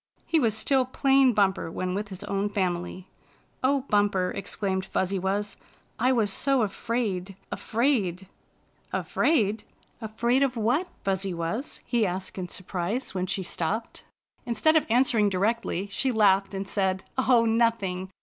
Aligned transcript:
He 0.25 0.39
was 0.39 0.57
still 0.57 0.83
plain 0.83 1.31
Bumper 1.31 1.69
when 1.69 1.93
with 1.93 2.07
his 2.07 2.23
own 2.23 2.49
family." 2.49 3.07
O 3.63 3.81
Bumper," 3.81 4.31
exclaimed 4.31 4.83
Fuzzy 4.83 5.19
Wuzz," 5.19 5.57
I 5.99 6.11
was 6.11 6.33
so 6.33 6.63
afraid— 6.63 7.35
afraid 7.51 8.27
—""Afraidl 8.95 9.61
Afraid 10.01 10.41
of 10.41 10.57
what. 10.57 10.89
Fuzzy 11.03 11.35
Wuzz?" 11.35 11.81
he 11.85 12.07
asked 12.07 12.39
in 12.39 12.47
surprise 12.47 13.13
when 13.13 13.27
she 13.27 13.43
stopped. 13.43 14.03
Instead 14.43 14.75
of 14.75 14.87
answering 14.89 15.29
directly, 15.29 15.85
she 15.91 16.11
laughed, 16.11 16.55
and 16.55 16.67
said:" 16.67 17.03
Oh, 17.29 17.45
nothing! 17.45 18.09